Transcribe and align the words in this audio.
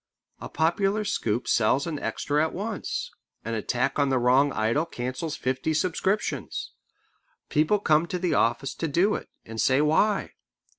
A 0.39 0.49
popular 0.49 1.05
scoop 1.05 1.47
sells 1.47 1.85
an 1.85 1.99
extra 1.99 2.43
at 2.43 2.55
once. 2.55 3.11
An 3.45 3.53
attack 3.53 3.99
on 3.99 4.09
the 4.09 4.17
wrong 4.17 4.51
idol 4.51 4.83
cancels 4.87 5.35
fifty 5.35 5.75
subscriptions. 5.75 6.71
People 7.49 7.77
come 7.77 8.07
to 8.07 8.17
the 8.17 8.33
office 8.33 8.73
to 8.73 8.87
do 8.87 9.13
it, 9.13 9.29
and 9.45 9.61
say 9.61 9.79
why. 9.79 10.31